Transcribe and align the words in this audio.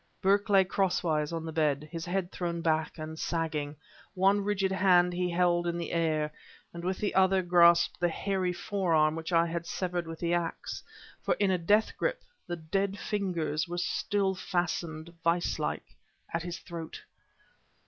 Burke 0.19 0.49
lay 0.49 0.63
crosswise 0.63 1.31
on 1.31 1.45
the 1.45 1.51
bed, 1.51 1.87
his 1.91 2.05
head 2.07 2.31
thrown 2.31 2.59
back 2.63 2.97
and 2.97 3.19
sagging; 3.19 3.75
one 4.15 4.41
rigid 4.43 4.71
hand 4.71 5.13
he 5.13 5.29
held 5.29 5.67
in 5.67 5.77
the 5.77 5.91
air, 5.91 6.33
and 6.73 6.83
with 6.83 6.97
the 6.97 7.13
other 7.13 7.43
grasped 7.43 7.99
the 7.99 8.09
hairy 8.09 8.51
forearm 8.51 9.15
which 9.15 9.31
I 9.31 9.45
had 9.45 9.67
severed 9.67 10.07
with 10.07 10.17
the 10.17 10.33
ax; 10.33 10.81
for, 11.21 11.35
in 11.35 11.51
a 11.51 11.59
death 11.59 11.95
grip, 11.97 12.23
the 12.47 12.55
dead 12.55 12.97
fingers 12.97 13.67
were 13.67 13.77
still 13.77 14.33
fastened, 14.33 15.13
vise 15.23 15.59
like, 15.59 15.85
at 16.33 16.41
his 16.41 16.57
throat. 16.57 17.03